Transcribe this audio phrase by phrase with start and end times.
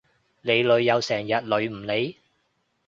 [0.41, 2.17] 你女友成日女唔你？